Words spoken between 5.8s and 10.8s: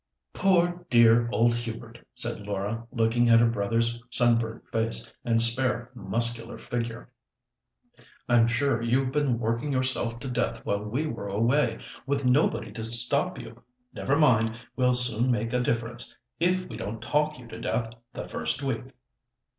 muscular figure; "I'm sure you've been working yourself to death